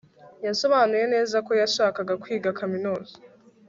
yasobanuye 0.45 1.05
neza 1.15 1.37
ko 1.47 1.51
yashakaga 1.61 2.13
kwiga 2.23 2.49
kaminuza 2.59 3.13